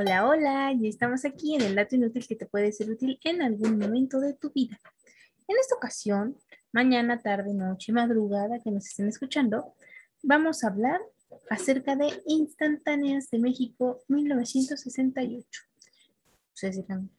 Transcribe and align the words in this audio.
Hola, 0.00 0.26
hola, 0.26 0.72
y 0.72 0.88
estamos 0.88 1.26
aquí 1.26 1.56
en 1.56 1.60
el 1.60 1.74
dato 1.74 1.94
inútil 1.94 2.26
que 2.26 2.34
te 2.34 2.46
puede 2.46 2.72
ser 2.72 2.90
útil 2.90 3.20
en 3.22 3.42
algún 3.42 3.78
momento 3.78 4.18
de 4.18 4.32
tu 4.32 4.50
vida. 4.50 4.80
En 5.46 5.58
esta 5.60 5.74
ocasión, 5.74 6.38
mañana, 6.72 7.20
tarde, 7.20 7.52
noche, 7.52 7.92
madrugada 7.92 8.60
que 8.64 8.70
nos 8.70 8.86
estén 8.86 9.08
escuchando, 9.08 9.74
vamos 10.22 10.64
a 10.64 10.68
hablar 10.68 11.02
acerca 11.50 11.96
de 11.96 12.18
Instantáneas 12.24 13.28
de 13.28 13.40
México 13.40 14.02
1968. 14.08 15.60
Ustedes 16.54 16.76
dirán, 16.76 17.10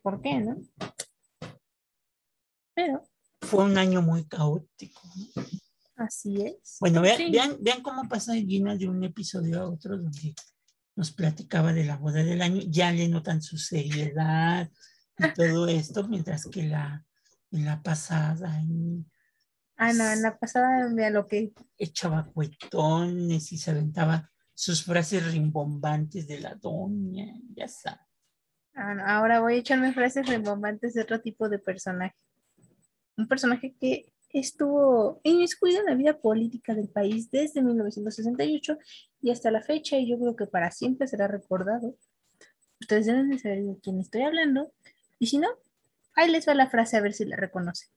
¿por 0.00 0.22
qué, 0.22 0.40
no? 0.40 0.56
Pero. 2.72 3.06
Fue 3.42 3.64
un 3.64 3.76
año 3.76 4.00
muy 4.00 4.24
caótico. 4.24 5.02
Así 5.96 6.40
es. 6.40 6.78
Bueno, 6.80 7.02
vean, 7.02 7.58
vean, 7.60 7.82
cómo 7.82 8.08
pasa 8.08 8.32
Gina 8.32 8.76
de 8.76 8.88
un 8.88 9.04
episodio 9.04 9.60
a 9.60 9.68
otro 9.68 9.98
donde 9.98 10.34
nos 10.96 11.12
platicaba 11.12 11.72
de 11.72 11.84
la 11.84 11.96
boda 11.96 12.22
del 12.22 12.42
año, 12.42 12.62
ya 12.68 12.92
le 12.92 13.08
notan 13.08 13.42
su 13.42 13.58
seriedad 13.58 14.70
y 15.18 15.34
todo 15.34 15.66
esto, 15.68 16.06
mientras 16.08 16.46
que 16.46 16.62
la, 16.62 17.04
en 17.50 17.64
la 17.64 17.82
pasada... 17.82 18.62
ah, 19.76 19.92
no, 19.92 20.10
en 20.10 20.22
la 20.22 20.38
pasada 20.38 20.88
vea 20.92 21.10
lo 21.10 21.26
que... 21.26 21.52
Echaba 21.78 22.24
cuetones 22.24 23.52
y 23.52 23.58
se 23.58 23.70
aventaba 23.70 24.30
sus 24.54 24.84
frases 24.84 25.32
rimbombantes 25.32 26.28
de 26.28 26.40
la 26.40 26.54
doña, 26.54 27.34
ya 27.54 27.66
sabes. 27.66 28.00
Ah, 28.74 28.96
ahora 29.16 29.40
voy 29.40 29.54
a 29.54 29.58
echarme 29.58 29.92
frases 29.92 30.26
rimbombantes 30.26 30.94
de 30.94 31.02
otro 31.02 31.20
tipo 31.20 31.48
de 31.48 31.58
personaje. 31.58 32.16
Un 33.16 33.28
personaje 33.28 33.76
que 33.80 34.12
estuvo 34.40 35.20
inmiscuido 35.22 35.80
en 35.80 35.86
la 35.86 35.94
vida 35.94 36.18
política 36.20 36.74
del 36.74 36.88
país 36.88 37.30
desde 37.30 37.62
1968 37.62 38.78
y 39.22 39.30
hasta 39.30 39.50
la 39.50 39.62
fecha, 39.62 39.96
y 39.96 40.08
yo 40.08 40.18
creo 40.18 40.36
que 40.36 40.46
para 40.46 40.70
siempre 40.70 41.06
será 41.06 41.28
recordado. 41.28 41.96
Ustedes 42.80 43.06
deben 43.06 43.30
de 43.30 43.38
saber 43.38 43.62
de 43.62 43.78
quién 43.80 44.00
estoy 44.00 44.22
hablando, 44.22 44.72
y 45.18 45.28
si 45.28 45.38
no, 45.38 45.48
ahí 46.14 46.30
les 46.30 46.46
va 46.48 46.54
la 46.54 46.68
frase 46.68 46.96
a 46.96 47.00
ver 47.00 47.14
si 47.14 47.24
la 47.24 47.36
reconocen. 47.36 47.88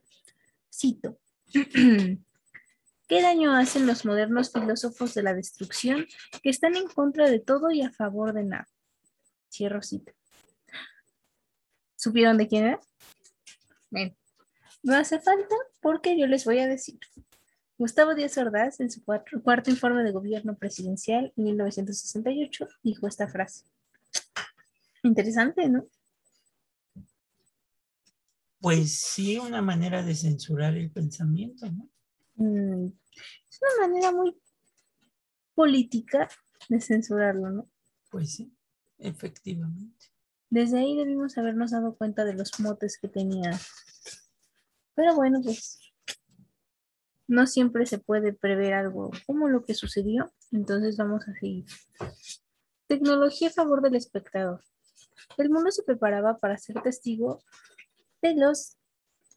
Cito. 0.71 1.17
¿Qué 3.07 3.21
daño 3.21 3.55
hacen 3.55 3.87
los 3.87 4.05
modernos 4.05 4.51
filósofos 4.51 5.13
de 5.13 5.23
la 5.23 5.33
destrucción 5.33 6.05
que 6.43 6.49
están 6.49 6.75
en 6.75 6.87
contra 6.87 7.29
de 7.29 7.39
todo 7.39 7.71
y 7.71 7.81
a 7.81 7.89
favor 7.89 8.33
de 8.33 8.43
nada? 8.43 8.67
Cierro 9.49 9.81
cita. 9.81 10.11
¿Supieron 11.95 12.37
de 12.37 12.47
quién 12.47 12.65
era? 12.65 12.79
Ven. 13.89 14.15
No 14.83 14.95
hace 14.95 15.19
falta 15.19 15.55
porque 15.81 16.17
yo 16.17 16.27
les 16.27 16.45
voy 16.45 16.59
a 16.59 16.67
decir. 16.67 16.99
Gustavo 17.77 18.15
Díaz 18.15 18.37
Ordaz, 18.37 18.79
en 18.79 18.89
su 18.89 19.03
cuarto, 19.03 19.69
informe 19.69 20.03
de 20.03 20.11
gobierno 20.11 20.57
presidencial 20.57 21.31
en 21.35 21.43
1968, 21.43 22.67
dijo 22.81 23.07
esta 23.07 23.27
frase. 23.27 23.65
Interesante, 25.03 25.69
¿no? 25.69 25.85
Pues 28.59 28.97
sí, 28.97 29.37
una 29.37 29.61
manera 29.61 30.01
de 30.01 30.15
censurar 30.15 30.75
el 30.75 30.89
pensamiento, 30.89 31.67
¿no? 31.71 31.87
Mm, 32.35 32.87
es 33.49 33.59
una 33.61 33.87
manera 33.87 34.11
muy 34.11 34.35
política 35.53 36.27
de 36.69 36.81
censurarlo, 36.81 37.51
¿no? 37.51 37.69
Pues 38.09 38.33
sí, 38.33 38.51
efectivamente. 38.97 40.07
Desde 40.49 40.79
ahí 40.79 40.95
debimos 40.95 41.37
habernos 41.37 41.71
dado 41.71 41.95
cuenta 41.95 42.25
de 42.25 42.33
los 42.33 42.59
motes 42.59 42.97
que 42.97 43.07
tenía 43.07 43.51
pero 44.97 45.13
bueno, 45.15 45.39
pues 45.43 45.79
no 47.27 47.45
siempre 47.45 47.85
se 47.85 47.99
puede 47.99 48.33
prever 48.33 48.73
algo 48.73 49.11
como 49.27 49.47
lo 49.47 49.63
que 49.63 49.75
sucedió, 49.75 50.33
entonces 50.51 50.97
vamos 50.97 51.27
a 51.27 51.33
seguir. 51.33 51.65
Tecnología 52.87 53.49
a 53.49 53.51
favor 53.51 53.83
del 53.83 53.95
espectador. 53.95 54.63
El 55.37 55.51
mundo 55.51 55.69
se 55.69 55.83
preparaba 55.83 56.39
para 56.39 56.57
ser 56.57 56.81
testigo 56.81 57.43
de 58.23 58.33
los 58.33 58.77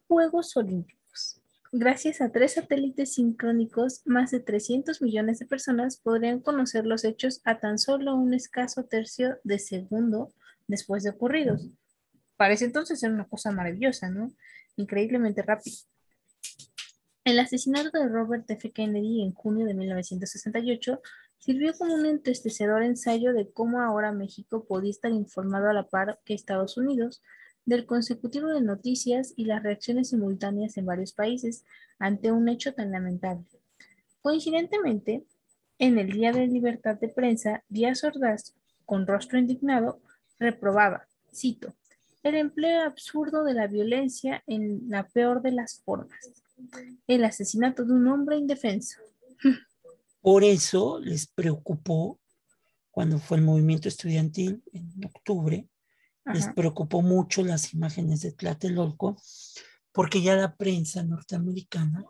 Juegos 0.07 0.57
Olímpicos. 0.57 1.43
Gracias 1.71 2.21
a 2.21 2.31
tres 2.31 2.55
satélites 2.55 3.13
sincrónicos, 3.13 4.01
más 4.05 4.31
de 4.31 4.39
300 4.39 4.99
millones 5.03 5.37
de 5.37 5.45
personas 5.45 5.97
podrían 5.97 6.39
conocer 6.39 6.87
los 6.87 7.03
hechos 7.03 7.39
a 7.43 7.59
tan 7.59 7.77
solo 7.77 8.15
un 8.15 8.33
escaso 8.33 8.85
tercio 8.85 9.37
de 9.43 9.59
segundo 9.59 10.33
después 10.67 11.03
de 11.03 11.11
ocurridos. 11.11 11.69
Parece 12.35 12.65
entonces 12.65 12.99
ser 12.99 13.11
una 13.11 13.27
cosa 13.27 13.51
maravillosa, 13.51 14.09
¿no? 14.09 14.31
Increíblemente 14.75 15.41
rápido. 15.41 15.77
El 17.23 17.39
asesinato 17.39 17.99
de 17.99 18.07
Robert 18.07 18.49
F. 18.49 18.71
Kennedy 18.71 19.21
en 19.21 19.33
junio 19.33 19.65
de 19.65 19.73
1968 19.75 21.01
sirvió 21.37 21.73
como 21.73 21.93
un 21.93 22.05
entristecedor 22.05 22.83
ensayo 22.83 23.33
de 23.33 23.51
cómo 23.51 23.81
ahora 23.81 24.11
México 24.11 24.65
podía 24.65 24.91
estar 24.91 25.11
informado 25.11 25.69
a 25.69 25.73
la 25.73 25.87
par 25.87 26.19
que 26.25 26.33
Estados 26.33 26.77
Unidos 26.77 27.21
del 27.65 27.85
consecutivo 27.85 28.47
de 28.47 28.61
noticias 28.61 29.33
y 29.35 29.45
las 29.45 29.61
reacciones 29.63 30.09
simultáneas 30.09 30.77
en 30.77 30.85
varios 30.85 31.13
países 31.13 31.63
ante 31.99 32.31
un 32.31 32.49
hecho 32.49 32.73
tan 32.73 32.91
lamentable. 32.91 33.45
Coincidentemente, 34.21 35.25
en 35.77 35.97
el 35.97 36.11
Día 36.11 36.31
de 36.31 36.47
Libertad 36.47 36.99
de 36.99 37.09
Prensa, 37.09 37.63
Díaz 37.69 38.03
Ordaz, 38.03 38.55
con 38.85 39.07
rostro 39.07 39.39
indignado, 39.39 39.99
reprobaba, 40.39 41.07
cito, 41.33 41.73
el 42.23 42.35
empleo 42.35 42.83
absurdo 42.83 43.43
de 43.43 43.53
la 43.53 43.67
violencia 43.67 44.43
en 44.47 44.89
la 44.89 45.07
peor 45.07 45.41
de 45.41 45.51
las 45.51 45.81
formas, 45.83 46.19
el 47.07 47.23
asesinato 47.23 47.83
de 47.83 47.93
un 47.93 48.07
hombre 48.07 48.37
indefenso. 48.37 48.99
Por 50.21 50.43
eso 50.43 50.99
les 50.99 51.27
preocupó 51.27 52.19
cuando 52.91 53.17
fue 53.17 53.37
el 53.37 53.43
movimiento 53.43 53.87
estudiantil 53.87 54.61
en 54.73 55.05
octubre, 55.05 55.67
les 56.25 56.47
preocupó 56.49 57.01
mucho 57.01 57.43
las 57.43 57.73
imágenes 57.73 58.21
de 58.21 58.31
Tlatelolco, 58.31 59.17
porque 59.91 60.21
ya 60.21 60.35
la 60.35 60.55
prensa 60.55 61.03
norteamericana 61.03 62.05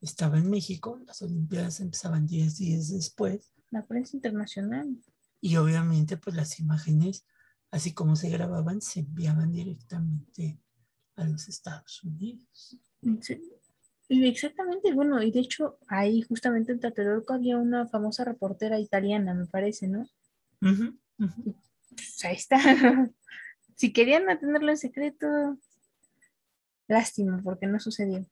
estaba 0.00 0.38
en 0.38 0.50
México, 0.50 1.00
las 1.06 1.22
Olimpiadas 1.22 1.80
empezaban 1.80 2.26
10 2.26 2.56
días 2.56 2.90
después. 2.90 3.52
La 3.70 3.86
prensa 3.86 4.16
internacional. 4.16 4.96
Y 5.40 5.56
obviamente 5.56 6.16
pues 6.16 6.34
las 6.34 6.58
imágenes 6.58 7.24
así 7.74 7.92
como 7.92 8.14
se 8.14 8.30
grababan, 8.30 8.80
se 8.80 9.00
enviaban 9.00 9.50
directamente 9.50 10.60
a 11.16 11.24
los 11.24 11.48
Estados 11.48 12.04
Unidos. 12.04 12.78
Exactamente, 14.08 14.94
bueno, 14.94 15.20
y 15.20 15.32
de 15.32 15.40
hecho 15.40 15.78
ahí 15.88 16.22
justamente 16.22 16.70
en 16.70 16.78
Tlatelolco 16.78 17.34
había 17.34 17.58
una 17.58 17.88
famosa 17.88 18.22
reportera 18.24 18.78
italiana, 18.78 19.34
me 19.34 19.46
parece, 19.46 19.88
¿no? 19.88 20.08
Pues, 20.60 22.24
ahí 22.24 22.36
está. 22.36 22.58
si 23.74 23.92
querían 23.92 24.24
mantenerlo 24.24 24.70
en 24.70 24.78
secreto, 24.78 25.26
lástima, 26.86 27.40
porque 27.42 27.66
no 27.66 27.80
sucedió. 27.80 28.24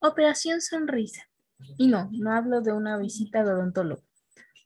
Operación 0.00 0.62
Sonrisa. 0.62 1.28
Y 1.76 1.88
no, 1.88 2.08
no 2.12 2.32
hablo 2.32 2.62
de 2.62 2.72
una 2.72 2.96
visita 2.96 3.44
de 3.44 3.52
odontólogo, 3.52 4.02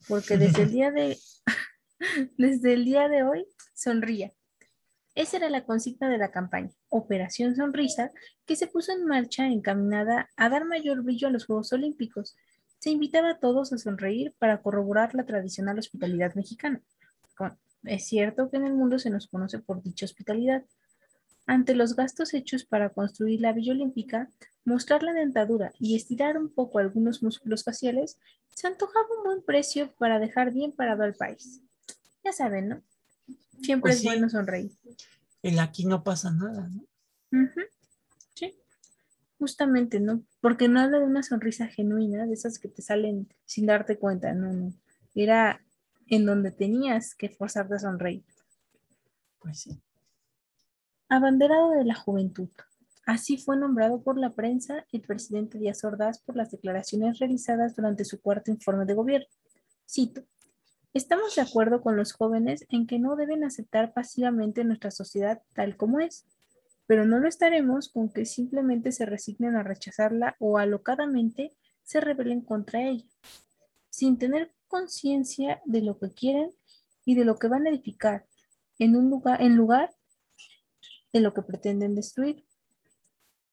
porque 0.06 0.36
desde 0.36 0.62
el 0.62 0.70
día 0.70 0.92
de 0.92 1.19
desde 2.36 2.74
el 2.74 2.84
día 2.84 3.08
de 3.08 3.22
hoy, 3.22 3.46
sonría. 3.74 4.32
Esa 5.14 5.36
era 5.36 5.50
la 5.50 5.64
consigna 5.64 6.08
de 6.08 6.18
la 6.18 6.30
campaña, 6.30 6.70
Operación 6.88 7.54
Sonrisa, 7.54 8.12
que 8.46 8.56
se 8.56 8.66
puso 8.66 8.92
en 8.92 9.04
marcha 9.04 9.46
encaminada 9.46 10.30
a 10.36 10.48
dar 10.48 10.64
mayor 10.64 11.02
brillo 11.02 11.28
a 11.28 11.30
los 11.30 11.44
Juegos 11.44 11.72
Olímpicos. 11.72 12.34
Se 12.78 12.90
invitaba 12.90 13.30
a 13.30 13.38
todos 13.38 13.72
a 13.72 13.78
sonreír 13.78 14.34
para 14.38 14.62
corroborar 14.62 15.14
la 15.14 15.24
tradicional 15.24 15.78
hospitalidad 15.78 16.34
mexicana. 16.34 16.80
Es 17.84 18.06
cierto 18.06 18.48
que 18.48 18.56
en 18.56 18.64
el 18.64 18.74
mundo 18.74 18.98
se 18.98 19.10
nos 19.10 19.26
conoce 19.26 19.58
por 19.58 19.82
dicha 19.82 20.06
hospitalidad. 20.06 20.64
Ante 21.46 21.74
los 21.74 21.96
gastos 21.96 22.32
hechos 22.32 22.64
para 22.64 22.90
construir 22.90 23.40
la 23.40 23.52
Villa 23.52 23.72
Olímpica, 23.72 24.30
mostrar 24.64 25.02
la 25.02 25.12
dentadura 25.12 25.72
y 25.81 25.96
estirar 25.96 26.38
un 26.38 26.48
poco 26.48 26.78
algunos 26.78 27.22
músculos 27.22 27.64
faciales, 27.64 28.19
se 28.55 28.69
antojaba 28.69 29.06
un 29.19 29.25
buen 29.25 29.43
precio 29.43 29.93
para 29.98 30.20
dejar 30.20 30.52
bien 30.52 30.72
parado 30.72 31.02
al 31.02 31.14
país 31.14 31.60
ya 32.24 32.32
saben, 32.32 32.69
¿no? 32.69 32.82
Siempre 33.62 33.90
pues 33.90 33.96
es 33.96 34.04
bueno 34.04 34.28
sonreír. 34.28 34.72
El 35.42 35.58
aquí 35.58 35.84
no 35.84 36.02
pasa 36.02 36.30
nada, 36.30 36.69
¿no? 36.69 36.84
Sí, 38.34 38.54
justamente, 39.38 40.00
¿no? 40.00 40.22
Porque 40.40 40.69
no 40.69 40.80
habla 40.80 40.98
de 40.98 41.06
una 41.06 41.22
sonrisa 41.22 41.66
genuina, 41.66 42.26
de 42.26 42.34
esas 42.34 42.58
que 42.58 42.69
te 42.69 42.82
salen 42.82 43.32
sin 43.44 43.66
darte 43.66 43.98
cuenta, 43.98 44.32
no, 44.34 44.52
no. 44.52 44.72
Era 45.14 45.62
en 46.06 46.26
donde 46.26 46.50
tenías 46.50 47.14
que 47.14 47.28
forzarte 47.28 47.74
a 47.74 47.78
sonreír. 47.78 48.24
Pues 49.40 49.60
sí. 49.60 49.80
Abanderado 51.08 51.70
de 51.70 51.84
la 51.84 51.94
juventud. 51.94 52.48
Así 53.04 53.36
fue 53.36 53.56
nombrado 53.56 54.02
por 54.02 54.16
la 54.16 54.30
prensa 54.30 54.86
el 54.92 55.00
presidente 55.00 55.58
Díaz 55.58 55.82
Ordaz 55.84 56.20
por 56.20 56.36
las 56.36 56.50
declaraciones 56.50 57.19
realizadas 57.19 57.74
durante 57.74 58.04
su 58.04 58.20
cuarto 58.20 58.50
informe 58.50 58.84
de 58.84 58.94
gobierno. 58.94 59.26
Cito, 59.88 60.24
Estamos 60.94 61.35
de 61.35 61.41
acuerdo 61.41 61.81
con 61.81 61.97
los 61.97 62.12
jóvenes 62.12 62.67
en 62.69 62.87
que 62.87 62.99
no 62.99 63.17
deben 63.17 63.44
aceptar 63.44 63.94
pasivamente 63.94 64.62
nuestra 64.62 64.91
sociedad 64.91 65.41
tal 65.55 65.79
como 65.79 66.00
es, 66.00 66.27
pero 66.87 67.06
no 67.06 67.19
lo 67.19 67.29
estaremos 67.29 67.89
con 67.89 68.11
que 68.11 68.27
simplemente 68.27 68.93
se 68.93 69.06
resignen 69.06 69.56
a 69.56 69.62
rechazarla 69.62 70.37
o 70.39 70.59
alocadamente 70.59 71.56
se 71.83 72.03
rebelen 72.03 72.43
contra 72.43 72.83
ella, 72.83 73.06
sin 73.89 74.19
tener 74.19 74.53
conciencia 74.69 75.62
de 75.65 75.81
lo 75.81 75.99
que 75.99 76.12
quieren 76.12 76.50
y 77.06 77.15
de 77.15 77.25
lo 77.25 77.37
que 77.37 77.49
van 77.49 77.67
a 77.67 77.71
edificar 77.71 78.27
en, 78.79 78.94
un 78.94 79.09
lugar, 79.09 79.41
en 79.41 79.56
lugar 79.56 79.94
de 81.11 81.21
lo 81.21 81.33
que 81.33 81.41
pretenden 81.41 81.94
destruir. 81.94 82.44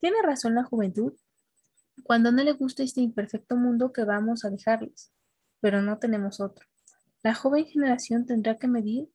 Tiene 0.02 0.22
razón 0.24 0.56
la 0.56 0.66
juventud 0.66 1.14
cuando 2.04 2.34
no 2.34 2.44
le 2.44 2.52
gusta 2.52 2.84
este 2.84 3.00
imperfecto 3.00 3.56
mundo 3.56 3.94
que 3.94 4.04
vamos 4.04 4.44
a 4.44 4.50
dejarles, 4.50 5.14
pero 5.62 5.82
no 5.82 6.00
tenemos 6.00 6.42
otro. 6.42 6.66
La 7.22 7.34
joven 7.34 7.66
generación 7.66 8.26
tendrá 8.26 8.58
que 8.58 8.70
medir 8.70 9.10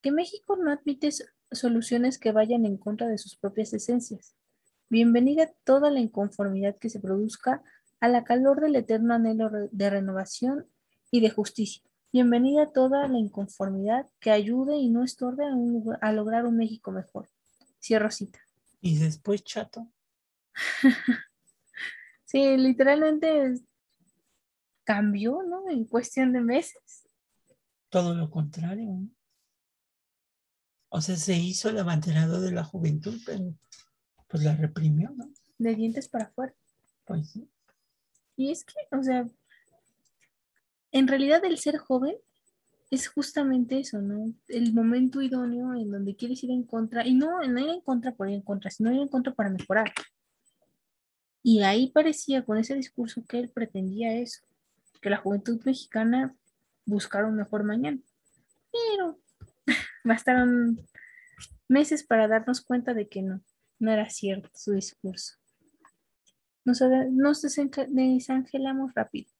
que 0.00 0.10
México 0.10 0.56
no 0.56 0.70
admite 0.70 1.10
soluciones 1.52 2.18
que 2.18 2.32
vayan 2.32 2.64
en 2.64 2.78
contra 2.78 3.06
de 3.06 3.18
sus 3.18 3.36
propias 3.36 3.74
esencias. 3.74 4.34
Bienvenida 4.88 5.52
toda 5.64 5.90
la 5.90 6.00
inconformidad 6.00 6.78
que 6.78 6.88
se 6.88 7.00
produzca 7.00 7.62
a 8.00 8.08
la 8.08 8.24
calor 8.24 8.62
del 8.62 8.76
eterno 8.76 9.12
anhelo 9.12 9.50
de 9.70 9.90
renovación 9.90 10.68
y 11.10 11.20
de 11.20 11.28
justicia. 11.28 11.82
Bienvenida 12.10 12.72
toda 12.72 13.06
la 13.08 13.18
inconformidad 13.18 14.08
que 14.20 14.30
ayude 14.30 14.78
y 14.78 14.88
no 14.88 15.04
estorbe 15.04 15.44
a, 16.00 16.12
lograr 16.12 16.46
un 16.46 16.56
México 16.56 16.92
mejor. 16.92 17.28
Cierro 17.78 18.10
cita. 18.10 18.38
Y 18.80 18.98
después 18.98 19.44
chato. 19.44 19.86
sí, 22.24 22.56
literalmente 22.56 23.52
cambió, 24.84 25.42
¿no? 25.42 25.68
En 25.68 25.84
cuestión 25.84 26.32
de 26.32 26.40
meses. 26.40 27.07
Todo 27.90 28.14
lo 28.14 28.30
contrario. 28.30 29.08
O 30.90 31.00
sea, 31.00 31.16
se 31.16 31.36
hizo 31.36 31.68
el 31.68 31.78
abanderado 31.78 32.40
de 32.40 32.52
la 32.52 32.64
juventud, 32.64 33.18
pero 33.26 33.54
pues 34.26 34.42
la 34.42 34.54
reprimió, 34.56 35.10
¿no? 35.10 35.30
De 35.58 35.74
dientes 35.74 36.08
para 36.08 36.24
afuera. 36.26 36.54
Pues 37.04 37.30
sí. 37.30 37.48
Y 38.36 38.50
es 38.50 38.64
que, 38.64 38.74
o 38.96 39.02
sea, 39.02 39.26
en 40.92 41.08
realidad 41.08 41.44
el 41.44 41.58
ser 41.58 41.78
joven 41.78 42.16
es 42.90 43.08
justamente 43.08 43.78
eso, 43.80 44.00
¿no? 44.00 44.32
El 44.48 44.72
momento 44.72 45.20
idóneo 45.20 45.74
en 45.74 45.90
donde 45.90 46.16
quieres 46.16 46.42
ir 46.44 46.50
en 46.50 46.62
contra, 46.62 47.06
y 47.06 47.14
no, 47.14 47.40
no 47.42 47.60
ir 47.60 47.68
en 47.68 47.80
contra 47.80 48.14
por 48.14 48.28
ir 48.28 48.36
en 48.36 48.42
contra, 48.42 48.70
sino 48.70 48.92
ir 48.92 49.00
en 49.00 49.08
contra 49.08 49.34
para 49.34 49.50
mejorar. 49.50 49.92
Y 51.42 51.62
ahí 51.62 51.90
parecía 51.90 52.44
con 52.44 52.58
ese 52.58 52.74
discurso 52.74 53.24
que 53.26 53.38
él 53.38 53.50
pretendía 53.50 54.14
eso, 54.14 54.42
que 55.00 55.10
la 55.10 55.18
juventud 55.18 55.60
mexicana 55.64 56.34
buscara 56.88 57.26
un 57.26 57.36
mejor 57.36 57.64
mañana. 57.64 58.00
Pero 58.72 59.20
bastaron 60.04 60.80
meses 61.68 62.02
para 62.02 62.28
darnos 62.28 62.60
cuenta 62.62 62.94
de 62.94 63.08
que 63.08 63.22
no, 63.22 63.42
no 63.78 63.92
era 63.92 64.08
cierto 64.08 64.50
su 64.54 64.72
discurso. 64.72 65.34
Nos, 66.64 66.82
nos 67.10 67.42
desangelamos 67.42 68.94
rápido. 68.94 69.30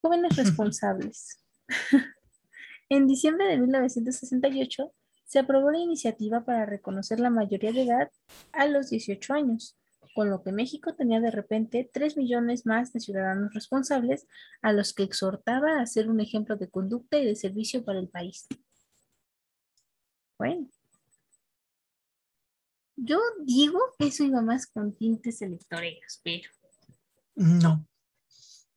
Jóvenes 0.00 0.36
responsables. 0.36 1.38
en 2.88 3.06
diciembre 3.06 3.46
de 3.46 3.58
1968 3.58 4.92
se 5.24 5.38
aprobó 5.38 5.70
la 5.70 5.78
iniciativa 5.78 6.44
para 6.44 6.66
reconocer 6.66 7.18
la 7.20 7.30
mayoría 7.30 7.72
de 7.72 7.82
edad 7.82 8.10
a 8.52 8.66
los 8.66 8.90
18 8.90 9.34
años, 9.34 9.76
con 10.14 10.30
lo 10.30 10.42
que 10.42 10.52
México 10.52 10.94
tenía 10.94 11.20
de 11.20 11.30
repente 11.30 11.90
3 11.92 12.16
millones 12.16 12.66
más 12.66 12.92
de 12.92 13.00
ciudadanos 13.00 13.52
responsables 13.52 14.26
a 14.62 14.72
los 14.72 14.94
que 14.94 15.02
exhortaba 15.02 15.80
a 15.80 15.86
ser 15.86 16.08
un 16.08 16.20
ejemplo 16.20 16.56
de 16.56 16.70
conducta 16.70 17.18
y 17.18 17.26
de 17.26 17.34
servicio 17.34 17.84
para 17.84 17.98
el 17.98 18.08
país. 18.08 18.46
Bueno, 20.38 20.68
yo 22.96 23.18
digo 23.42 23.80
que 23.98 24.06
eso 24.06 24.24
iba 24.24 24.40
más 24.40 24.66
con 24.66 24.94
tintes 24.94 25.42
electoreros, 25.42 26.20
pero. 26.22 26.48
No. 27.34 27.86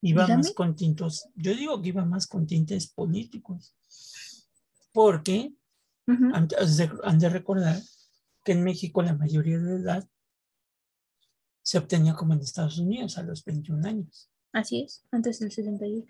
Iba 0.01 0.27
más 0.27 0.51
con 0.53 0.75
tintos. 0.75 1.29
Yo 1.35 1.55
digo 1.55 1.81
que 1.81 1.89
iba 1.89 2.05
más 2.05 2.27
con 2.27 2.47
tintes 2.47 2.87
políticos. 2.87 3.75
Porque 4.91 5.53
han, 6.07 6.47
de, 6.47 7.29
recordar 7.29 7.79
que 8.43 8.53
en 8.53 8.63
México 8.63 9.01
la 9.01 9.13
mayoría 9.15 9.59
de 9.59 9.75
edad 9.75 10.07
se 11.67 11.77
obtenía 11.77 12.13
como 12.13 12.33
en 12.33 12.39
Estados 12.39 12.77
Unidos 12.79 13.17
a 13.17 13.23
los 13.23 13.43
21 13.43 13.85
años. 13.85 14.31
Así 14.53 14.83
es, 14.83 15.03
antes 15.11 15.39
del 15.39 15.51
68. 15.51 16.07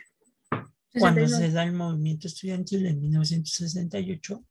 Cuando 1.00 1.28
se 1.28 1.52
da 1.52 1.64
el 1.64 1.74
movimiento 1.74 2.28
estudiantil 2.28 2.86
en 2.86 3.02
1968, 3.02 4.46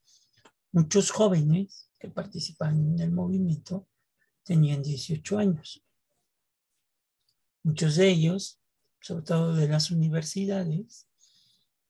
muchos 0.73 1.13
jóvenes 1.13 1.93
que 1.97 2.09
participaban 2.09 2.95
en 2.95 2.99
el 2.99 3.13
movimiento 3.13 3.87
tenían 4.43 4.83
18 4.83 5.39
años. 5.39 5.81
Muchos 7.63 7.95
de 7.95 8.11
ellos, 8.11 8.59
sobre 9.01 9.23
todo 9.23 9.55
de 9.55 9.69
las 9.69 9.93
universidades, 9.93 11.07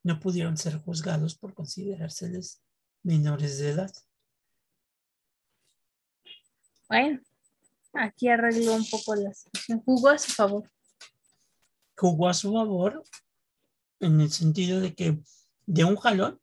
no 0.02 0.20
pudieron 0.20 0.58
ser 0.58 0.76
juzgados 0.76 1.36
por 1.36 1.54
considerárseles 1.54 2.60
menores 3.02 3.60
de 3.60 3.70
edad. 3.70 3.92
Bueno, 6.90 7.22
aquí 7.98 8.28
arregló 8.28 8.75
un 8.75 8.88
poco 8.88 9.14
la 9.14 9.32
situación. 9.32 9.82
Jugó 9.84 10.08
a 10.08 10.19
su 10.19 10.32
favor. 10.32 10.70
Jugó 11.96 12.28
a 12.28 12.34
su 12.34 12.52
favor 12.52 13.02
en 14.00 14.20
el 14.20 14.31
sentido 14.31 14.81
de 14.81 14.94
que 14.94 15.19
de 15.66 15.84
un 15.84 15.96
jalón 15.96 16.40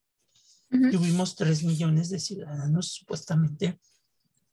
tuvimos 0.70 1.36
tres 1.36 1.64
millones 1.64 2.10
de 2.10 2.20
ciudadanos 2.20 2.94
supuestamente 2.94 3.80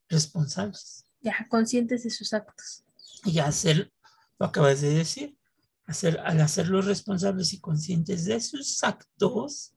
responsables. 0.09 1.07
Ya, 1.23 1.47
conscientes 1.49 2.05
de 2.05 2.11
sus 2.11 2.35
actos. 2.35 2.85
Y 3.25 3.39
hacer, 3.39 3.91
lo 4.39 4.47
acabas 4.47 4.83
de 4.83 4.91
decir, 4.91 5.39
hacer, 5.87 6.21
al 6.21 6.41
hacerlos 6.41 6.85
responsables 6.85 7.53
y 7.55 7.61
conscientes 7.61 8.27
de 8.27 8.41
sus 8.41 8.85
actos, 8.85 9.73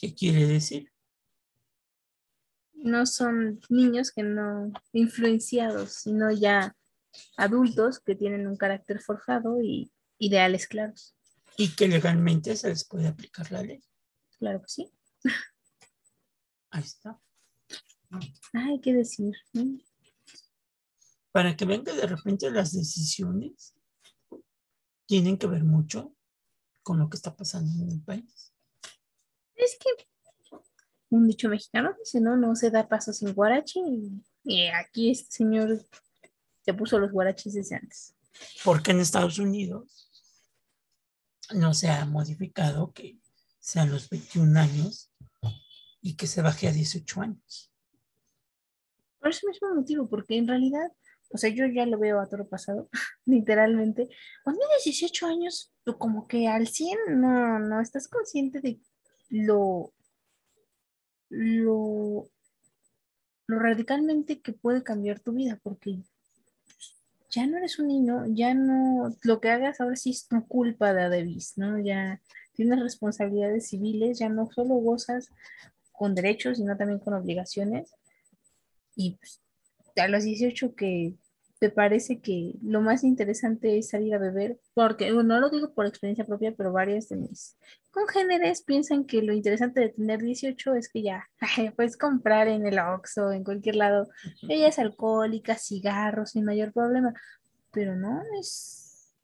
¿qué 0.00 0.14
quiere 0.14 0.46
decir? 0.46 0.90
No 2.86 3.04
son 3.04 3.60
niños 3.68 4.12
que 4.12 4.22
no 4.22 4.70
influenciados, 4.92 5.92
sino 5.92 6.30
ya 6.30 6.76
adultos 7.36 7.98
que 7.98 8.14
tienen 8.14 8.46
un 8.46 8.56
carácter 8.56 9.00
forjado 9.00 9.60
y 9.60 9.90
ideales 10.18 10.68
claros. 10.68 11.16
Y 11.56 11.74
que 11.74 11.88
legalmente 11.88 12.54
se 12.54 12.68
les 12.68 12.84
puede 12.84 13.08
aplicar 13.08 13.50
la 13.50 13.64
ley. 13.64 13.82
Claro 14.38 14.62
que 14.62 14.68
sí. 14.68 14.92
Ahí 16.70 16.84
está. 16.84 17.20
Hay 18.52 18.80
que 18.80 18.94
decir. 18.94 19.34
Para 21.32 21.56
que 21.56 21.64
vean 21.64 21.82
que 21.82 21.92
de 21.92 22.06
repente 22.06 22.52
las 22.52 22.72
decisiones 22.72 23.74
tienen 25.06 25.38
que 25.38 25.48
ver 25.48 25.64
mucho 25.64 26.14
con 26.84 27.00
lo 27.00 27.10
que 27.10 27.16
está 27.16 27.34
pasando 27.34 27.82
en 27.82 27.90
el 27.90 28.00
país. 28.00 28.52
Es 29.56 29.76
que 29.76 30.06
un 31.10 31.26
dicho 31.26 31.48
mexicano 31.48 31.94
dice, 31.98 32.20
no, 32.20 32.36
no 32.36 32.54
se 32.56 32.70
da 32.70 32.88
paso 32.88 33.12
sin 33.12 33.32
guarachi. 33.32 33.80
Y 34.44 34.66
aquí 34.68 35.10
este 35.10 35.30
señor 35.30 35.84
se 36.64 36.74
puso 36.74 36.98
los 36.98 37.12
guarachis 37.12 37.54
desde 37.54 37.76
antes. 37.76 38.14
Porque 38.64 38.90
en 38.90 39.00
Estados 39.00 39.38
Unidos 39.38 40.10
no 41.54 41.74
se 41.74 41.88
ha 41.88 42.04
modificado 42.04 42.92
que 42.92 43.18
sean 43.58 43.90
los 43.90 44.08
21 44.10 44.58
años 44.58 45.10
y 46.00 46.16
que 46.16 46.26
se 46.26 46.42
baje 46.42 46.68
a 46.68 46.72
18 46.72 47.20
años. 47.20 47.72
Por 49.18 49.30
ese 49.30 49.46
mismo 49.46 49.74
motivo, 49.74 50.08
porque 50.08 50.36
en 50.36 50.46
realidad, 50.46 50.92
o 51.30 51.38
sea, 51.38 51.50
yo 51.50 51.66
ya 51.66 51.86
lo 51.86 51.98
veo 51.98 52.20
a 52.20 52.28
todo 52.28 52.48
pasado, 52.48 52.88
literalmente. 53.26 54.08
Cuando 54.44 54.60
tienes 54.60 54.84
18 54.84 55.26
años, 55.26 55.72
tú 55.84 55.98
como 55.98 56.28
que 56.28 56.46
al 56.46 56.68
100 56.68 57.20
no, 57.20 57.58
no 57.58 57.80
estás 57.80 58.06
consciente 58.08 58.60
de 58.60 58.80
lo, 59.28 59.92
lo, 61.36 62.28
lo 63.46 63.58
radicalmente 63.58 64.40
que 64.40 64.52
puede 64.52 64.82
cambiar 64.82 65.20
tu 65.20 65.32
vida, 65.32 65.60
porque 65.62 65.98
ya 67.30 67.46
no 67.46 67.58
eres 67.58 67.78
un 67.78 67.88
niño, 67.88 68.24
ya 68.28 68.54
no, 68.54 69.14
lo 69.22 69.40
que 69.40 69.50
hagas 69.50 69.80
ahora 69.80 69.96
sí 69.96 70.10
es 70.10 70.26
tu 70.26 70.46
culpa 70.46 70.94
de 70.94 71.02
Adebis, 71.02 71.58
¿no? 71.58 71.78
Ya 71.78 72.20
tienes 72.54 72.80
responsabilidades 72.80 73.68
civiles, 73.68 74.18
ya 74.18 74.30
no 74.30 74.50
solo 74.50 74.76
gozas 74.76 75.28
con 75.92 76.14
derechos, 76.14 76.56
sino 76.56 76.76
también 76.76 76.98
con 76.98 77.12
obligaciones. 77.12 77.94
Y 78.94 79.16
pues, 79.16 79.42
a 79.96 80.08
los 80.08 80.24
18 80.24 80.74
que 80.74 81.14
te 81.58 81.70
parece 81.70 82.20
que 82.20 82.54
lo 82.62 82.82
más 82.82 83.02
interesante 83.02 83.78
es 83.78 83.88
salir 83.88 84.14
a 84.14 84.18
beber, 84.18 84.60
porque 84.74 85.10
no 85.10 85.40
lo 85.40 85.48
digo 85.48 85.72
por 85.72 85.86
experiencia 85.86 86.26
propia, 86.26 86.54
pero 86.54 86.72
varias 86.72 87.08
de 87.08 87.16
mis 87.16 87.56
congéneres 87.90 88.62
piensan 88.62 89.04
que 89.04 89.22
lo 89.22 89.32
interesante 89.32 89.80
de 89.80 89.88
tener 89.88 90.22
18 90.22 90.74
es 90.74 90.90
que 90.90 91.02
ya 91.02 91.28
puedes 91.76 91.96
comprar 91.96 92.48
en 92.48 92.66
el 92.66 92.78
Oxxo, 92.78 93.32
en 93.32 93.42
cualquier 93.42 93.76
lado, 93.76 94.08
bebidas 94.42 94.78
alcohólicas, 94.78 95.66
cigarros, 95.66 96.32
sin 96.32 96.44
mayor 96.44 96.72
problema, 96.72 97.14
pero 97.72 97.96
no, 97.96 98.22
es, 98.38 99.14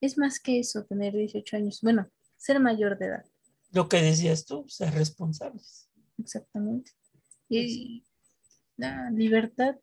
es 0.00 0.18
más 0.18 0.40
que 0.40 0.58
eso, 0.58 0.84
tener 0.84 1.14
18 1.14 1.56
años, 1.56 1.80
bueno, 1.82 2.10
ser 2.36 2.60
mayor 2.60 2.98
de 2.98 3.06
edad. 3.06 3.24
Lo 3.72 3.88
que 3.88 4.02
decías 4.02 4.44
tú, 4.44 4.66
ser 4.68 4.92
responsables. 4.92 5.88
Exactamente. 6.18 6.92
Y 7.48 8.04
la 8.76 9.10
libertad 9.10 9.76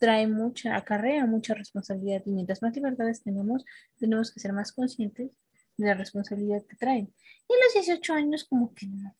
trae 0.00 0.26
mucha, 0.26 0.76
acarrea 0.76 1.26
mucha 1.26 1.54
responsabilidad 1.54 2.22
y 2.24 2.32
mientras 2.32 2.62
más 2.62 2.74
libertades 2.74 3.22
tenemos, 3.22 3.64
tenemos 3.98 4.32
que 4.32 4.40
ser 4.40 4.54
más 4.54 4.72
conscientes 4.72 5.36
de 5.76 5.86
la 5.86 5.94
responsabilidad 5.94 6.64
que 6.66 6.74
traen. 6.76 7.12
Y 7.48 7.52
los 7.64 7.74
18 7.74 8.14
años 8.14 8.44
como 8.44 8.74
que 8.74 8.86
no, 8.86 9.14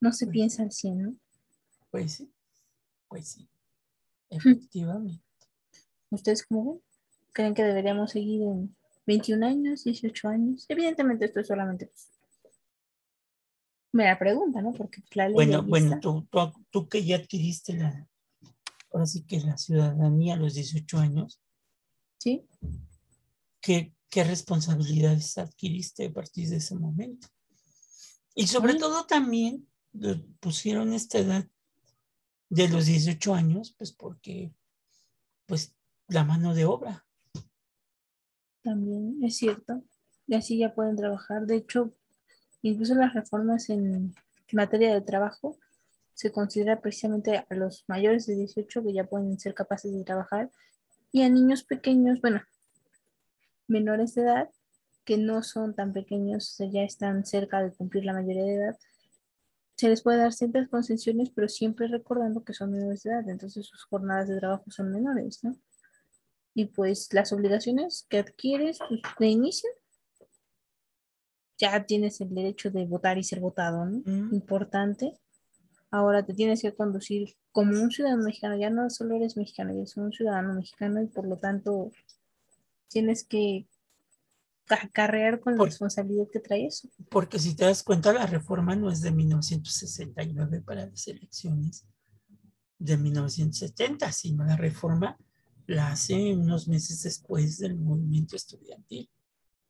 no 0.00 0.12
se 0.12 0.28
piensa 0.28 0.62
al 0.62 0.70
100, 0.70 1.02
¿no? 1.02 1.16
Pues 1.90 2.12
sí, 2.12 2.32
pues 3.08 3.28
sí, 3.28 3.48
efectivamente. 4.30 5.20
¿Ustedes 6.10 6.46
cómo 6.46 6.74
ven? 6.74 6.82
¿Creen 7.32 7.54
que 7.54 7.64
deberíamos 7.64 8.12
seguir 8.12 8.42
en 8.42 8.76
21 9.06 9.44
años, 9.44 9.82
18 9.82 10.28
años? 10.28 10.64
Evidentemente 10.68 11.24
esto 11.24 11.40
es 11.40 11.48
solamente 11.48 11.86
pues, 11.86 12.08
me 13.90 14.04
la 14.04 14.16
pregunta, 14.16 14.62
¿no? 14.62 14.72
Porque 14.72 15.00
pues, 15.00 15.16
la 15.16 15.26
ley 15.26 15.34
Bueno, 15.34 15.62
bueno, 15.64 15.98
tú, 16.00 16.28
tú, 16.70 16.88
que 16.88 17.04
ya 17.04 17.16
adquiriste 17.16 17.74
la, 17.74 18.06
ahora 18.94 19.06
sí 19.06 19.24
que 19.24 19.40
la 19.40 19.58
ciudadanía 19.58 20.34
a 20.34 20.38
los 20.38 20.54
18 20.54 20.98
años. 20.98 21.40
Sí. 22.18 22.46
¿Qué, 23.60 23.94
qué 24.08 24.24
responsabilidades 24.24 25.36
adquiriste 25.36 26.06
a 26.06 26.12
partir 26.12 26.48
de 26.48 26.56
ese 26.56 26.74
momento? 26.74 27.28
Y 28.34 28.46
sobre 28.46 28.74
todo 28.74 29.04
también 29.06 29.68
pusieron 30.40 30.92
esta 30.92 31.18
edad 31.18 31.46
de 32.48 32.68
los 32.68 32.86
18 32.86 33.34
años, 33.34 33.74
pues 33.76 33.92
porque, 33.92 34.54
pues, 35.46 35.74
la 36.08 36.24
mano 36.24 36.54
de 36.54 36.64
obra. 36.64 37.06
También 38.62 39.22
es 39.22 39.36
cierto. 39.36 39.82
Y 40.26 40.34
así 40.34 40.58
ya 40.58 40.74
pueden 40.74 40.96
trabajar. 40.96 41.46
De 41.46 41.56
hecho, 41.56 41.94
Incluso 42.64 42.94
las 42.94 43.12
reformas 43.12 43.68
en 43.68 44.14
materia 44.50 44.94
de 44.94 45.02
trabajo 45.02 45.58
se 46.14 46.32
considera 46.32 46.80
precisamente 46.80 47.44
a 47.48 47.54
los 47.54 47.84
mayores 47.88 48.26
de 48.26 48.36
18 48.36 48.82
que 48.82 48.92
ya 48.92 49.04
pueden 49.04 49.38
ser 49.38 49.54
capaces 49.54 49.92
de 49.92 50.04
trabajar 50.04 50.50
y 51.12 51.22
a 51.22 51.28
niños 51.28 51.64
pequeños, 51.64 52.20
bueno, 52.20 52.42
menores 53.68 54.14
de 54.14 54.22
edad 54.22 54.50
que 55.04 55.18
no 55.18 55.42
son 55.42 55.74
tan 55.74 55.92
pequeños, 55.92 56.56
ya 56.72 56.82
están 56.82 57.26
cerca 57.26 57.62
de 57.62 57.72
cumplir 57.72 58.04
la 58.04 58.14
mayoría 58.14 58.42
de 58.42 58.54
edad, 58.54 58.78
se 59.76 59.88
les 59.88 60.02
puede 60.02 60.18
dar 60.18 60.32
ciertas 60.32 60.68
concesiones, 60.68 61.30
pero 61.30 61.48
siempre 61.48 61.88
recordando 61.88 62.44
que 62.44 62.54
son 62.54 62.70
menores 62.70 63.02
de 63.02 63.10
edad, 63.10 63.28
entonces 63.28 63.66
sus 63.66 63.84
jornadas 63.84 64.28
de 64.28 64.38
trabajo 64.38 64.70
son 64.70 64.90
menores, 64.90 65.42
¿no? 65.42 65.56
Y 66.54 66.66
pues 66.66 67.12
las 67.12 67.32
obligaciones 67.32 68.06
que 68.08 68.18
adquieres 68.18 68.78
pues, 68.88 69.00
de 69.18 69.26
inicio 69.26 69.68
ya 71.58 71.84
tienes 71.84 72.20
el 72.20 72.34
derecho 72.34 72.70
de 72.70 72.86
votar 72.86 73.18
y 73.18 73.24
ser 73.24 73.40
votado, 73.40 73.84
¿no? 73.84 74.02
Importante. 74.32 75.12
Ahora 75.94 76.26
te 76.26 76.34
tienes 76.34 76.60
que 76.60 76.74
conducir 76.74 77.36
como 77.52 77.80
un 77.80 77.88
ciudadano 77.92 78.24
mexicano, 78.24 78.56
ya 78.56 78.68
no 78.68 78.90
solo 78.90 79.14
eres 79.14 79.36
mexicano, 79.36 79.70
ya 79.70 79.76
eres 79.76 79.96
un 79.96 80.12
ciudadano 80.12 80.52
mexicano 80.54 81.00
y 81.00 81.06
por 81.06 81.24
lo 81.24 81.38
tanto 81.38 81.92
tienes 82.88 83.22
que 83.22 83.68
acarrear 84.68 85.38
con 85.38 85.56
la 85.56 85.64
responsabilidad 85.64 86.26
que 86.32 86.40
trae 86.40 86.66
eso. 86.66 86.88
Porque 87.10 87.38
si 87.38 87.54
te 87.54 87.64
das 87.64 87.84
cuenta, 87.84 88.12
la 88.12 88.26
reforma 88.26 88.74
no 88.74 88.90
es 88.90 89.02
de 89.02 89.12
1969 89.12 90.62
para 90.62 90.84
las 90.84 91.06
elecciones 91.06 91.86
de 92.76 92.96
1970, 92.96 94.10
sino 94.10 94.44
la 94.44 94.56
reforma 94.56 95.16
la 95.66 95.92
hace 95.92 96.34
unos 96.34 96.66
meses 96.66 97.04
después 97.04 97.58
del 97.58 97.76
movimiento 97.76 98.34
estudiantil. 98.34 99.08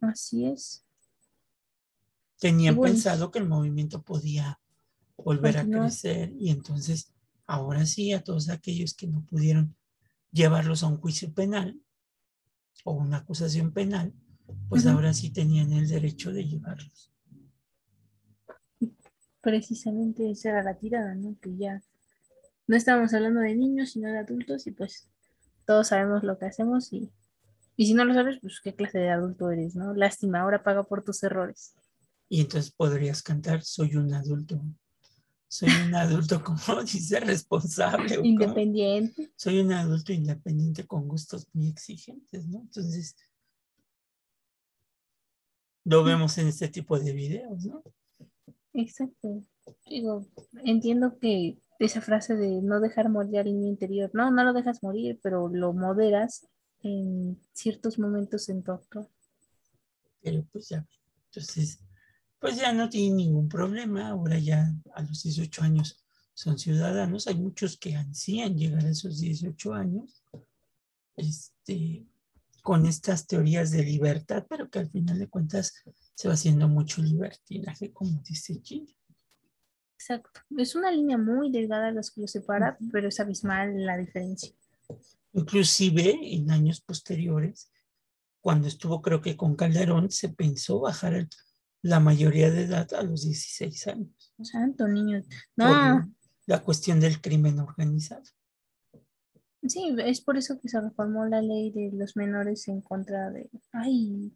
Así 0.01 0.47
es 0.47 0.85
tenían 2.45 2.79
pensado 2.79 3.31
que 3.31 3.39
el 3.39 3.49
movimiento 3.49 4.03
podía 4.03 4.61
volver 5.17 5.59
a 5.59 5.65
crecer 5.65 6.33
y 6.39 6.51
entonces 6.51 7.13
ahora 7.47 7.87
sí 7.87 8.13
a 8.13 8.23
todos 8.23 8.49
aquellos 8.49 8.95
que 8.95 9.07
no 9.07 9.25
pudieron 9.25 9.77
llevarlos 10.33 10.83
a 10.83 10.89
un 10.89 10.99
juicio 10.99 11.33
penal 11.33 11.79
o 12.85 12.93
una 12.93 13.19
acusación 13.19 13.73
penal, 13.73 14.13
pues 14.69 14.87
ahora 14.87 15.13
sí 15.15 15.31
tenían 15.31 15.73
el 15.73 15.89
derecho 15.89 16.33
de 16.33 16.45
llevarlos. 16.45 17.13
Precisamente 19.41 20.31
esa 20.31 20.51
era 20.51 20.63
la 20.63 20.79
tirada, 20.79 21.15
¿no? 21.15 21.37
Que 21.41 21.57
ya 21.57 21.83
no 22.67 22.77
estamos 22.77 23.13
hablando 23.15 23.41
de 23.41 23.55
niños, 23.55 23.93
sino 23.93 24.11
de 24.11 24.19
adultos 24.19 24.67
y 24.67 24.73
pues 24.73 25.09
todos 25.67 25.89
sabemos 25.89 26.25
lo 26.25 26.39
que 26.39 26.47
hacemos 26.47 26.93
y, 26.93 27.11
y 27.77 27.87
si 27.87 27.95
no 27.95 28.05
lo 28.05 28.15
sabes, 28.15 28.39
pues 28.41 28.61
qué 28.63 28.75
clase 28.75 28.99
de 28.99 29.11
adulto 29.11 29.51
eres, 29.51 29.77
¿no? 29.77 29.95
Lástima, 29.95 30.41
ahora 30.41 30.63
paga 30.63 30.83
por 30.85 31.05
tus 31.05 31.23
errores. 31.23 31.75
Y 32.29 32.41
entonces 32.41 32.73
podrías 32.73 33.23
cantar, 33.23 33.63
soy 33.63 33.97
un 33.97 34.13
adulto. 34.15 34.61
Soy 35.55 35.69
un 35.87 35.95
adulto, 35.95 36.43
como 36.43 36.59
dice, 36.83 37.21
responsable. 37.21 38.19
Independiente. 38.25 39.31
Soy 39.37 39.61
un 39.61 39.73
adulto 39.73 40.13
independiente 40.13 40.85
con 40.85 41.07
gustos 41.07 41.47
muy 41.53 41.69
exigentes, 41.69 42.49
¿no? 42.49 42.63
Entonces, 42.63 43.15
lo 45.85 46.03
vemos 46.03 46.37
en 46.39 46.49
este 46.49 46.67
tipo 46.67 46.99
de 46.99 47.13
videos, 47.13 47.65
¿no? 47.67 47.85
Exacto. 48.73 49.45
Digo, 49.87 50.27
entiendo 50.65 51.21
que 51.21 51.57
esa 51.79 52.01
frase 52.01 52.35
de 52.35 52.61
no 52.61 52.81
dejar 52.81 53.09
morir 53.09 53.39
al 53.39 53.45
niño 53.45 53.69
interior, 53.69 54.11
no, 54.13 54.33
no 54.33 54.43
lo 54.43 54.55
dejas 54.55 54.83
morir, 54.83 55.21
pero 55.23 55.49
lo 55.49 55.73
moderas 55.73 56.49
en 56.81 57.41
ciertos 57.53 58.01
momentos 58.01 58.49
en 58.49 58.65
tu 58.65 58.73
acto. 58.73 59.09
Pero 60.21 60.45
pues 60.51 60.71
ya, 60.71 60.85
entonces 61.27 61.79
pues 62.45 62.57
ya 62.57 62.75
no 62.75 62.91
tienen 62.91 63.17
ningún 63.17 63.49
problema, 63.49 64.11
ahora 64.11 64.39
ya 64.39 64.71
a 64.93 65.03
los 65.03 65.23
18 65.23 65.63
años 65.63 66.05
son 66.35 66.59
ciudadanos, 66.59 67.27
hay 67.27 67.37
muchos 67.37 67.79
que 67.79 67.97
ansían 67.97 68.55
llegar 68.55 68.85
a 68.85 68.91
esos 68.91 69.19
18 69.19 69.73
años, 69.73 70.23
este, 71.17 72.05
con 72.63 72.85
estas 72.85 73.27
teorías 73.27 73.71
de 73.71 73.83
libertad, 73.83 74.45
pero 74.47 74.69
que 74.69 74.79
al 74.79 74.91
final 74.91 75.21
de 75.21 75.29
cuentas 75.29 75.73
se 76.15 76.29
va 76.29 76.35
haciendo 76.35 76.69
mucho 76.69 77.01
libertinaje, 77.01 77.95
como 77.95 78.21
dice 78.23 78.61
Chile. 78.61 78.95
Exacto, 79.95 80.41
es 80.59 80.75
una 80.75 80.93
línea 80.93 81.17
muy 81.17 81.51
delgada 81.51 81.93
las 81.93 82.11
que 82.11 82.21
lo 82.21 82.29
separa, 82.29 82.77
pero 82.93 83.09
es 83.09 83.19
abismal 83.21 83.87
la 83.87 83.97
diferencia. 83.97 84.53
Inclusive 85.33 86.19
en 86.21 86.51
años 86.51 86.83
posteriores, 86.83 87.73
cuando 88.43 88.69
estuvo 88.69 89.01
creo 89.01 89.23
que 89.23 89.35
con 89.35 89.57
Calderón, 89.57 90.11
se 90.11 90.29
pensó 90.29 90.81
bajar 90.81 91.15
el 91.15 91.27
la 91.85 92.01
mayoría 92.01 92.51
de 92.51 92.63
edad 92.63 92.93
a 92.95 93.03
los 93.03 93.25
16 93.25 93.89
años. 93.89 94.35
Santo 94.43 94.89
niño. 94.89 95.23
No. 95.55 96.11
la 96.47 96.63
cuestión 96.63 96.99
del 96.99 97.21
crimen 97.21 97.61
organizado. 97.61 98.25
Sí, 99.67 99.95
es 99.99 100.23
por 100.23 100.39
eso 100.39 100.59
que 100.61 100.69
se 100.69 100.81
reformó 100.81 101.27
la 101.27 101.43
ley 101.43 101.71
de 101.71 101.91
los 101.93 102.17
menores 102.17 102.69
en 102.69 102.81
contra 102.81 103.31
de. 103.31 103.51
Ay, 103.73 104.33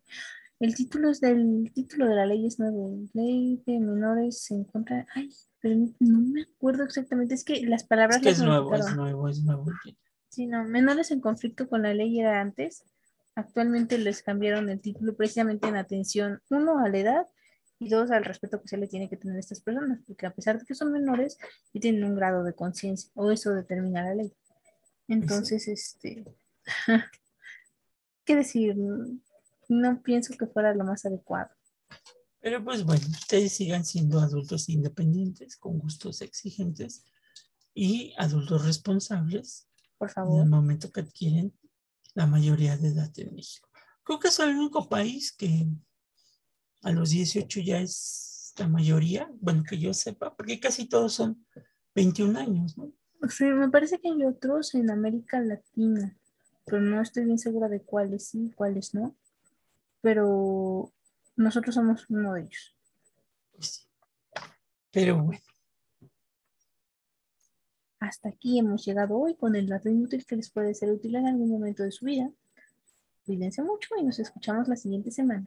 el 0.60 0.74
título 0.74 1.08
es 1.08 1.20
del 1.20 1.70
título 1.74 2.06
de 2.06 2.16
la 2.16 2.26
ley 2.26 2.46
es 2.46 2.58
nuevo, 2.58 2.98
ley 3.14 3.62
de 3.66 3.80
menores 3.80 4.50
en 4.50 4.64
contra. 4.64 5.06
Ay, 5.14 5.30
pero 5.60 5.76
no 6.00 6.20
me 6.20 6.42
acuerdo 6.42 6.84
exactamente. 6.84 7.34
Es 7.34 7.44
que 7.44 7.62
las 7.62 7.84
palabras. 7.84 8.18
Es 8.18 8.22
que 8.22 8.28
es 8.30 8.42
nuevo, 8.42 8.74
es 8.74 8.94
nuevo, 8.94 9.28
es 9.28 9.42
nuevo. 9.42 9.66
Sí, 10.28 10.46
no, 10.46 10.64
menores 10.64 11.10
en 11.12 11.22
conflicto 11.22 11.66
con 11.66 11.80
la 11.82 11.94
ley 11.94 12.20
era 12.20 12.42
antes. 12.42 12.84
Actualmente 13.34 13.96
les 13.96 14.22
cambiaron 14.22 14.68
el 14.68 14.80
título 14.80 15.16
precisamente 15.16 15.68
en 15.68 15.76
atención, 15.76 16.42
uno, 16.50 16.80
a 16.80 16.88
la 16.90 16.98
edad 16.98 17.26
y 17.78 17.88
dos, 17.88 18.10
al 18.10 18.24
respeto 18.24 18.60
que 18.60 18.68
se 18.68 18.76
le 18.76 18.88
tiene 18.88 19.08
que 19.08 19.16
tener 19.16 19.36
a 19.36 19.40
estas 19.40 19.60
personas, 19.60 20.00
porque 20.06 20.26
a 20.26 20.34
pesar 20.34 20.58
de 20.58 20.66
que 20.66 20.74
son 20.74 20.92
menores, 20.92 21.38
y 21.72 21.80
tienen 21.80 22.04
un 22.04 22.16
grado 22.16 22.42
de 22.44 22.54
conciencia, 22.54 23.10
o 23.14 23.30
eso 23.30 23.52
determina 23.52 24.02
la 24.02 24.14
ley. 24.14 24.32
Entonces, 25.06 25.68
este, 25.68 26.24
¿qué 28.24 28.36
decir? 28.36 28.76
No 29.68 30.02
pienso 30.02 30.34
que 30.36 30.46
fuera 30.46 30.74
lo 30.74 30.84
más 30.84 31.04
adecuado. 31.06 31.50
Pero 32.40 32.62
pues 32.64 32.84
bueno, 32.84 33.04
ustedes 33.08 33.52
sigan 33.52 33.84
siendo 33.84 34.20
adultos 34.20 34.68
independientes, 34.68 35.56
con 35.56 35.78
gustos 35.78 36.22
exigentes 36.22 37.04
y 37.74 38.14
adultos 38.16 38.64
responsables. 38.64 39.68
Por 39.98 40.10
favor. 40.10 40.36
En 40.36 40.44
el 40.44 40.50
momento 40.50 40.90
que 40.90 41.00
adquieren 41.00 41.52
la 42.14 42.26
mayoría 42.26 42.76
de 42.76 42.88
edad 42.88 43.10
en 43.16 43.34
México. 43.34 43.68
Creo 44.02 44.18
que 44.18 44.28
es 44.28 44.38
el 44.38 44.56
único 44.56 44.88
país 44.88 45.32
que 45.32 45.66
a 46.82 46.92
los 46.92 47.10
18 47.10 47.60
ya 47.60 47.80
es 47.80 48.54
la 48.56 48.68
mayoría, 48.68 49.30
bueno, 49.40 49.62
que 49.68 49.78
yo 49.78 49.94
sepa, 49.94 50.34
porque 50.36 50.60
casi 50.60 50.88
todos 50.88 51.14
son 51.14 51.44
21 51.94 52.38
años, 52.38 52.76
¿no? 52.76 52.92
Sí, 53.28 53.44
me 53.44 53.68
parece 53.68 53.98
que 53.98 54.08
hay 54.08 54.24
otros 54.24 54.74
en 54.74 54.90
América 54.90 55.40
Latina, 55.40 56.16
pero 56.64 56.80
no 56.80 57.00
estoy 57.00 57.24
bien 57.24 57.38
segura 57.38 57.68
de 57.68 57.82
cuáles 57.82 58.28
sí, 58.28 58.52
cuáles 58.54 58.94
no. 58.94 59.16
Pero 60.00 60.92
nosotros 61.36 61.74
somos 61.74 62.08
uno 62.08 62.34
de 62.34 62.42
ellos. 62.42 62.76
Pues 63.52 63.88
pero 64.92 65.22
bueno. 65.22 65.40
Hasta 68.00 68.28
aquí 68.28 68.58
hemos 68.58 68.84
llegado 68.84 69.18
hoy 69.18 69.34
con 69.34 69.56
el 69.56 69.66
dato 69.66 69.88
inútil 69.88 70.24
que 70.24 70.36
les 70.36 70.50
puede 70.50 70.72
ser 70.74 70.92
útil 70.92 71.16
en 71.16 71.26
algún 71.26 71.50
momento 71.50 71.82
de 71.82 71.90
su 71.90 72.04
vida. 72.04 72.30
Cuídense 73.26 73.62
mucho 73.62 73.96
y 73.98 74.04
nos 74.04 74.18
escuchamos 74.20 74.68
la 74.68 74.76
siguiente 74.76 75.10
semana. 75.10 75.46